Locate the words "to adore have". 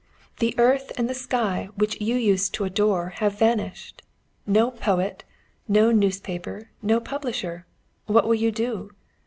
2.55-3.37